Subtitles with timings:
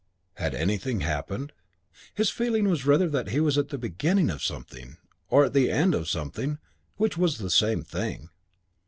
[0.37, 1.51] Had anything happened?
[2.15, 4.97] His feeling was rather that he was at the beginning of something;
[5.29, 6.57] or at the end of something,
[6.97, 8.29] which was the same thing.